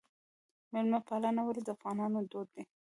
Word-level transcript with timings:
میلمه 0.73 0.99
پالنه 1.07 1.41
ولې 1.43 1.61
د 1.63 1.69
افغانانو 1.75 2.19
دود 2.31 2.47
دی؟ 2.55 2.63